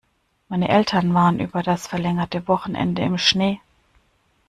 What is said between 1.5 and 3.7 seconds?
das verlängerte Wochenende im Schnee.